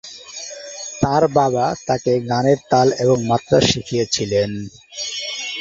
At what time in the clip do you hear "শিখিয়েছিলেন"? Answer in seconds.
3.69-4.51